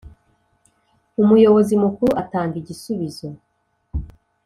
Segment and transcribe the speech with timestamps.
[1.21, 3.27] Umuyobozi Mukuru atanga igisubizo